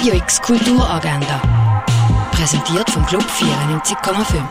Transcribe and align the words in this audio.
Radio 0.00 0.14
X 0.14 0.40
Kulturagenda. 0.40 1.84
Präsentiert 2.32 2.88
vom 2.88 3.04
Club 3.04 3.22
94,5. 3.22 4.42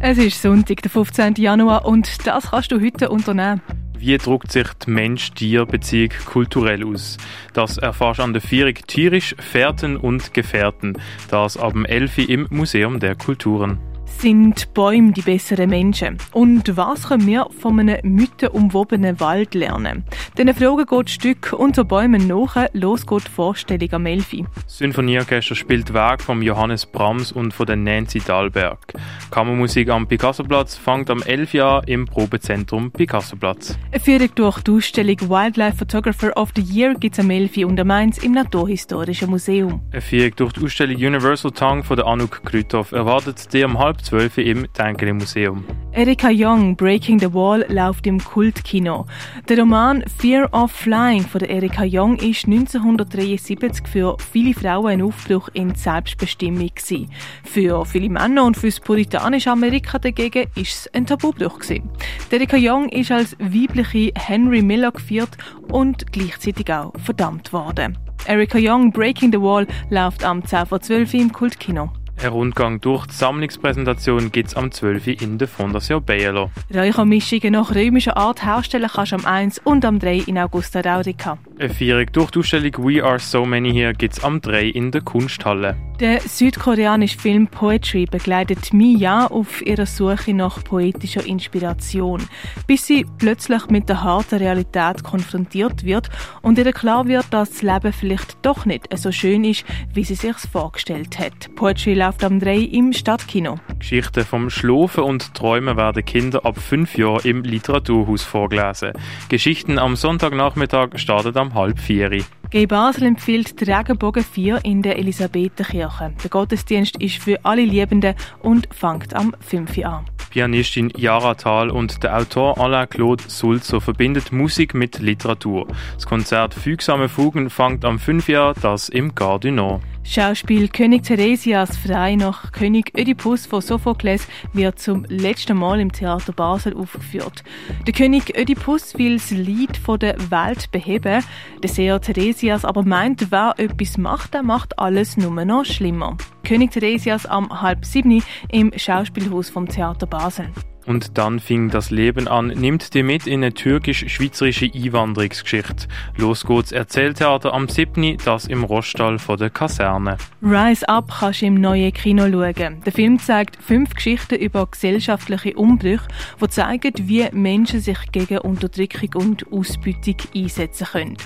Es 0.00 0.16
ist 0.16 0.40
Sonntag, 0.40 0.80
der 0.80 0.90
15. 0.90 1.34
Januar 1.34 1.84
und 1.84 2.26
das 2.26 2.50
kannst 2.50 2.72
du 2.72 2.80
heute 2.80 3.10
unternehmen. 3.10 3.60
Wie 3.98 4.16
drückt 4.16 4.52
sich 4.52 4.66
die 4.86 4.90
Mensch-Tier-Beziehung 4.90 6.12
kulturell 6.24 6.82
aus? 6.82 7.18
Das 7.52 7.76
erfährst 7.76 8.20
du 8.20 8.22
an 8.22 8.32
der 8.32 8.40
Vierung 8.40 8.72
Tierisch, 8.86 9.36
Fährten 9.38 9.98
und 9.98 10.32
Gefährten. 10.32 10.96
Das 11.28 11.58
ab 11.58 11.74
dem 11.74 11.84
11. 11.84 12.30
im 12.30 12.46
Museum 12.48 13.00
der 13.00 13.16
Kulturen. 13.16 13.78
Sind 14.06 14.72
Bäume 14.74 15.12
die 15.12 15.22
besseren 15.22 15.70
Menschen? 15.70 16.18
Und 16.32 16.76
was 16.76 17.08
können 17.08 17.26
wir 17.26 17.46
von 17.58 17.78
einem 17.78 17.98
mythenumwobenen 18.02 19.20
Wald 19.20 19.54
lernen? 19.54 20.04
Diesen 20.38 20.54
Fragen 20.54 20.86
geht 20.86 21.10
Stück 21.10 21.52
«Unter 21.52 21.84
Bäumen 21.84 22.26
nach». 22.26 22.56
Los 22.72 23.06
geht 23.06 23.26
die 23.26 23.30
Vorstellung 23.30 23.92
am 23.92 24.06
Elfi. 24.06 24.46
Das 24.64 24.78
Symphonieorchester 24.78 25.54
spielt 25.54 25.92
Werk 25.92 26.22
von 26.22 26.40
Johannes 26.42 26.86
Brahms 26.86 27.32
und 27.32 27.52
von 27.52 27.66
der 27.66 27.76
Nancy 27.76 28.20
Dahlberg. 28.20 28.94
Kammermusik 29.30 29.90
am 29.90 30.06
Picassoblatz 30.06 30.76
fängt 30.76 31.10
am 31.10 31.22
11 31.22 31.54
Jahr 31.54 31.88
im 31.88 32.06
Probezentrum 32.06 32.90
Picassoblatz. 32.90 33.78
Eine 33.90 34.00
Führung 34.00 34.28
durch 34.34 34.60
die 34.62 34.70
Ausstellung 34.70 35.20
«Wildlife 35.20 35.76
Photographer 35.76 36.36
of 36.36 36.50
the 36.56 36.62
Year» 36.62 36.94
gibt 36.94 37.18
es 37.18 37.24
am 37.24 37.30
Elfi 37.30 37.64
und 37.64 37.78
am 37.78 37.88
Mainz 37.88 38.18
im 38.18 38.32
Naturhistorischen 38.32 39.30
Museum. 39.30 39.80
Eine 39.92 40.00
Führung 40.00 40.32
durch 40.36 40.52
die 40.52 40.64
Ausstellung 40.64 40.96
«Universal 40.96 41.50
Tongue» 41.50 41.82
von 41.82 41.96
der 41.96 42.06
Anuk 42.06 42.42
Krüthoff 42.44 42.92
erwartet 42.92 43.52
dir 43.52 43.66
um 43.66 43.78
halb 43.78 43.93
zwölf 44.02 44.38
im 44.38 44.66
Denkele 44.76 45.14
Museum. 45.14 45.64
Erika 45.92 46.28
Young, 46.32 46.76
Breaking 46.76 47.20
the 47.20 47.32
Wall, 47.32 47.64
läuft 47.68 48.06
im 48.06 48.18
Kultkino. 48.18 49.06
Der 49.48 49.58
Roman 49.58 50.02
Fear 50.18 50.52
of 50.52 50.72
Flying 50.72 51.22
von 51.22 51.40
Erika 51.42 51.84
Young 51.86 52.16
ist 52.16 52.46
1973 52.46 53.86
für 53.86 54.16
viele 54.18 54.54
Frauen 54.54 54.86
ein 54.88 55.02
Aufbruch 55.02 55.48
in 55.52 55.72
die 55.72 55.78
Selbstbestimmung 55.78 56.70
gewesen. 56.74 57.10
Für 57.44 57.84
viele 57.86 58.08
Männer 58.08 58.44
und 58.44 58.56
fürs 58.56 58.80
puritanische 58.80 59.50
Amerika 59.50 59.98
dagegen 59.98 60.48
ist 60.56 60.72
es 60.72 60.94
ein 60.94 61.06
Tabubruch 61.06 61.60
gewesen. 61.60 61.88
Erika 62.30 62.56
Young 62.58 62.88
ist 62.88 63.12
als 63.12 63.36
weibliche 63.38 64.10
Henry 64.16 64.62
Miller 64.62 64.90
geführt 64.90 65.38
und 65.70 66.12
gleichzeitig 66.12 66.72
auch 66.72 66.92
verdammt 66.98 67.52
worden. 67.52 67.96
Erika 68.26 68.58
Young, 68.60 68.90
Breaking 68.90 69.32
the 69.32 69.40
Wall, 69.40 69.66
läuft 69.90 70.24
am 70.24 70.44
10 70.44 70.66
vor 70.66 70.80
12 70.80 71.14
im 71.14 71.32
Kultkino. 71.32 71.92
Ein 72.24 72.30
Rundgang 72.30 72.80
durch 72.80 73.04
die 73.04 73.12
Sammlungspräsentation 73.12 74.32
gibt 74.32 74.48
es 74.48 74.56
am 74.56 74.72
12. 74.72 75.08
in 75.20 75.36
der 75.36 75.46
Fondation 75.46 76.02
Bielo. 76.02 76.50
Räuchermischungen 76.74 77.52
nach 77.52 77.74
römischer 77.74 78.16
Art 78.16 78.42
herstellen 78.42 78.88
kannst 78.90 79.12
du 79.12 79.16
am 79.16 79.26
1 79.26 79.58
und 79.64 79.84
am 79.84 79.98
3 79.98 80.20
in 80.20 80.38
Augusta 80.38 80.80
Raurica. 80.80 81.36
Eine 81.56 81.72
Feierung 81.72 82.06
durch 82.10 82.32
die 82.32 82.40
Ausstellung 82.40 82.72
We 82.78 83.04
Are 83.04 83.20
So 83.20 83.44
Many 83.44 83.72
Here 83.72 83.92
gibt 83.92 84.14
es 84.14 84.24
am 84.24 84.40
3 84.40 84.64
in 84.70 84.90
der 84.90 85.02
Kunsthalle. 85.02 85.76
Der 86.00 86.20
südkoreanische 86.20 87.16
Film 87.16 87.46
Poetry 87.46 88.06
begleitet 88.06 88.72
Mia 88.72 89.28
auf 89.28 89.64
ihrer 89.64 89.86
Suche 89.86 90.34
nach 90.34 90.64
poetischer 90.64 91.24
Inspiration, 91.24 92.20
bis 92.66 92.88
sie 92.88 93.06
plötzlich 93.18 93.68
mit 93.68 93.88
der 93.88 94.02
harten 94.02 94.40
Realität 94.40 95.04
konfrontiert 95.04 95.84
wird 95.84 96.08
und 96.42 96.58
ihr 96.58 96.72
klar 96.72 97.06
wird, 97.06 97.26
dass 97.30 97.50
das 97.50 97.62
Leben 97.62 97.92
vielleicht 97.92 98.44
doch 98.44 98.66
nicht 98.66 98.88
so 98.98 99.12
schön 99.12 99.44
ist, 99.44 99.64
wie 99.92 100.02
sie 100.02 100.16
sich 100.16 100.36
vorgestellt 100.50 101.16
hat. 101.20 101.54
Poetry 101.54 101.94
läuft 101.94 102.24
am 102.24 102.40
3 102.40 102.56
im 102.56 102.92
Stadtkino. 102.92 103.60
Geschichten 103.78 104.24
vom 104.24 104.50
Schlafen 104.50 105.04
und 105.04 105.32
Träumen 105.34 105.76
werden 105.76 106.04
Kinder 106.04 106.44
ab 106.44 106.58
5 106.58 106.98
Jahren 106.98 107.24
im 107.24 107.42
Literaturhaus 107.44 108.24
vorgelesen. 108.24 108.94
Geschichten 109.28 109.78
am 109.78 109.94
Sonntagnachmittag 109.94 110.88
starten 110.96 111.38
am 111.44 111.53
halb 111.54 111.78
vier. 111.78 112.10
G 112.50 112.66
Basel 112.66 113.06
empfiehlt 113.06 113.60
die 113.60 113.70
Regenbogen 113.70 114.22
4 114.22 114.64
in 114.64 114.82
der 114.82 114.98
Elisabethenkirche. 114.98 116.12
Der 116.22 116.30
Gottesdienst 116.30 117.00
ist 117.00 117.16
für 117.16 117.44
alle 117.44 117.64
Liebenden 117.64 118.14
und 118.42 118.68
fängt 118.72 119.14
am 119.14 119.34
5 119.40 119.78
Uhr 119.78 119.86
an. 119.86 120.04
Pianistin 120.30 120.90
Yara 120.96 121.34
Thal 121.34 121.70
und 121.70 122.02
der 122.02 122.18
Autor 122.18 122.58
Alain-Claude 122.58 123.22
Sulzer 123.28 123.80
verbindet 123.80 124.32
Musik 124.32 124.74
mit 124.74 124.98
Literatur. 124.98 125.68
Das 125.94 126.06
Konzert 126.06 126.54
Fügsame 126.54 127.08
Fugen 127.08 127.50
fängt 127.50 127.84
am 127.84 127.98
5 127.98 128.28
Uhr, 128.28 128.54
das 128.60 128.88
im 128.88 129.14
Gare 129.14 129.38
du 129.38 129.52
Nord. 129.52 129.82
Schauspiel 130.06 130.68
König 130.68 131.02
Theresias 131.04 131.78
frei 131.78 132.14
nach 132.14 132.52
König 132.52 132.92
Ödipus 132.96 133.46
von 133.46 133.62
Sophokles 133.62 134.28
wird 134.52 134.78
zum 134.78 135.06
letzten 135.08 135.56
Mal 135.56 135.80
im 135.80 135.90
Theater 135.90 136.32
Basel 136.32 136.76
aufgeführt. 136.76 137.42
Der 137.86 137.94
König 137.94 138.38
Ödipus 138.38 138.96
will 138.98 139.14
das 139.14 139.30
Lied 139.30 139.78
von 139.78 139.98
der 139.98 140.16
Welt 140.30 140.70
beheben. 140.70 141.24
Der 141.62 141.70
Seher 141.70 142.00
Theresias 142.00 142.66
aber 142.66 142.82
meint, 142.82 143.32
wer 143.32 143.54
etwas 143.56 143.96
macht, 143.96 144.34
der 144.34 144.42
macht 144.42 144.78
alles 144.78 145.16
nur 145.16 145.44
noch 145.44 145.64
schlimmer. 145.64 146.18
König 146.44 146.72
Theresias 146.72 147.24
am 147.24 147.62
halb 147.62 147.86
sieben 147.86 148.22
im 148.52 148.72
Schauspielhaus 148.76 149.48
vom 149.48 149.66
Theater 149.66 150.06
Basel. 150.06 150.50
Und 150.86 151.16
dann 151.16 151.40
fing 151.40 151.70
das 151.70 151.90
Leben 151.90 152.28
an, 152.28 152.48
nimmt 152.48 152.94
dir 152.94 153.04
mit 153.04 153.26
in 153.26 153.42
eine 153.42 153.54
türkisch-schweizerische 153.54 154.70
Einwanderungsgeschichte. 154.74 155.88
Los 156.16 156.44
geht's 156.44 156.72
Erzähltheater 156.72 157.54
am 157.54 157.68
7. 157.68 158.18
das 158.24 158.46
im 158.46 158.64
Roststall 158.64 159.18
von 159.18 159.38
der 159.38 159.50
Kaserne. 159.50 160.18
Rise 160.42 160.88
Up 160.88 161.10
kannst 161.20 161.40
du 161.40 161.46
im 161.46 161.54
neuen 161.54 161.92
Kino 161.92 162.28
schauen. 162.30 162.82
Der 162.84 162.92
Film 162.92 163.18
zeigt 163.18 163.56
fünf 163.62 163.94
Geschichten 163.94 164.34
über 164.36 164.66
gesellschaftliche 164.66 165.54
Umbrüche, 165.54 166.06
die 166.40 166.48
zeigen, 166.48 166.92
wie 167.08 167.26
Menschen 167.32 167.80
sich 167.80 167.98
gegen 168.12 168.38
Unterdrückung 168.38 169.22
und 169.22 169.50
Ausbeutung 169.52 170.16
einsetzen 170.34 170.86
können. 170.86 171.16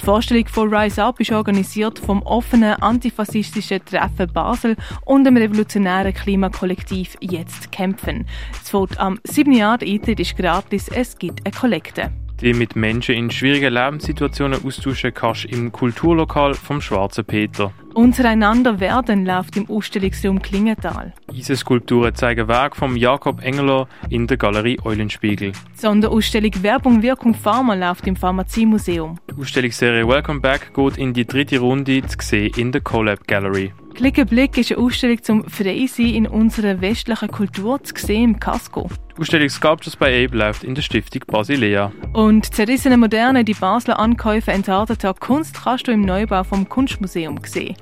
Die 0.00 0.04
Vorstellung 0.04 0.46
von 0.46 0.72
Rise 0.72 1.02
Up 1.02 1.18
ist 1.18 1.32
organisiert 1.32 1.98
vom 1.98 2.22
offenen 2.22 2.74
antifaschistischen 2.74 3.84
Treffen 3.84 4.32
Basel 4.32 4.76
und 5.04 5.24
dem 5.24 5.36
revolutionären 5.36 6.14
Klimakollektiv 6.14 7.16
Jetzt 7.20 7.72
kämpfen. 7.72 8.26
Es 8.62 8.70
fängt 8.70 8.98
am 9.08 9.18
7. 9.24 9.52
Jahr, 9.52 9.78
Eintritt 9.80 10.20
ist 10.20 10.36
gratis, 10.36 10.88
es 10.88 11.16
gibt 11.16 11.40
eine 11.46 11.54
Kollekte. 11.54 12.10
Die 12.42 12.52
mit 12.52 12.76
Menschen 12.76 13.14
in 13.14 13.30
schwierigen 13.30 13.72
Lebenssituationen 13.72 14.62
austauschen 14.62 15.14
kannst 15.14 15.46
im 15.46 15.72
Kulturlokal 15.72 16.52
vom 16.52 16.82
Schwarzen 16.82 17.24
Peter. 17.24 17.72
Untereinander 17.94 18.80
werden 18.80 19.26
läuft 19.26 19.56
im 19.56 19.68
Ausstellungsraum 19.68 20.40
Klingenthal. 20.40 21.12
Eisenskulpturen 21.32 22.14
zeigen 22.14 22.46
Werk 22.46 22.76
vom 22.76 22.96
Jakob 22.96 23.42
Engeler 23.42 23.88
in 24.08 24.26
der 24.26 24.36
Galerie 24.36 24.78
Eulenspiegel. 24.84 25.52
Die 25.52 25.80
Sonderausstellung 25.80 26.52
Werbung, 26.62 27.02
Wirkung, 27.02 27.34
Pharma 27.34 27.74
läuft 27.74 28.06
im 28.06 28.16
Pharmaziemuseum. 28.16 29.18
Die 29.30 29.40
Ausstellungsserie 29.40 30.06
Welcome 30.06 30.40
Back 30.40 30.72
geht 30.74 30.96
in 30.96 31.12
die 31.12 31.26
dritte 31.26 31.58
Runde 31.58 32.02
zu 32.06 32.16
sehen 32.20 32.52
in 32.56 32.72
der 32.72 32.82
Collab 32.82 33.26
Gallery. 33.26 33.72
Klickenblick 33.98 34.56
ist 34.56 34.70
eine 34.70 34.80
Ausstellung 34.80 35.20
zum 35.24 35.44
Freisein 35.48 36.14
in 36.14 36.26
unserer 36.28 36.80
westlichen 36.80 37.28
Kultur 37.32 37.82
zu 37.82 37.94
sehen 37.96 38.22
im 38.22 38.38
Casco. 38.38 38.88
Die 39.16 39.22
Ausstellung 39.22 39.48
Sculptures 39.48 39.96
by 39.96 40.04
Abe 40.04 40.36
läuft 40.36 40.62
in 40.62 40.76
der 40.76 40.82
Stiftung 40.82 41.22
Basilea. 41.26 41.90
Und 42.12 42.54
zerrissene 42.54 42.96
Moderne, 42.96 43.42
die 43.42 43.54
Basler 43.54 43.98
Ankäufe 43.98 44.52
entarteter 44.52 45.14
Kunst 45.14 45.64
kannst 45.64 45.88
du 45.88 45.90
im 45.90 46.02
Neubau 46.02 46.44
vom 46.44 46.68
Kunstmuseum 46.68 47.40
sehen. 47.44 47.74